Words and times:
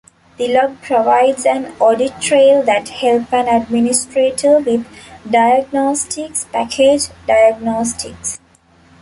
This 0.35 0.49
log 0.49 0.81
provides 0.81 1.45
an 1.45 1.73
audit 1.79 2.19
trail 2.19 2.63
that 2.63 2.89
help 2.89 3.31
an 3.31 3.47
administrator 3.47 4.57
with 4.59 4.87
diagnostics 5.29 6.45
package 6.45 7.09
diagnostics. 7.27 8.39